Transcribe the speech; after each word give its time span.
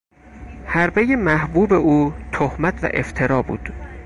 حربهی 0.65 1.15
محبوب 1.15 1.73
او 1.73 2.13
تهمت 2.31 2.83
و 2.83 2.89
افترا 2.93 3.41
بود. 3.41 3.69